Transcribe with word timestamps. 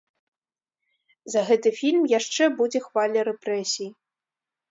За 1.33 1.43
гэты 1.49 1.69
фільм 1.79 2.03
яшчэ 2.19 2.43
будзе 2.61 2.79
хваля 2.87 3.19
рэпрэсій. 3.31 3.89